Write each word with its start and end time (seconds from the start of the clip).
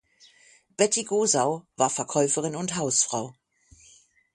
Betty 0.77 1.03
Gosau 1.03 1.67
war 1.75 1.91
Verkäuferin 1.91 2.55
und 2.55 2.75
Hausfrau. 2.75 3.35